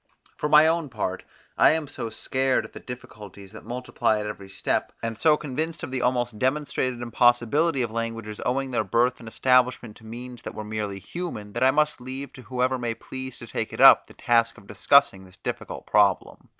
[0.35, 1.23] For my own part,
[1.59, 5.83] I am so scared at the difficulties that multiply at every step, and so convinced
[5.83, 10.55] of the almost demonstrated impossibility of languages owing their birth and establishment to means that
[10.55, 14.07] were merely human, that I must leave to whoever may please to take it up,
[14.07, 16.49] the task of discussing this difficult problem.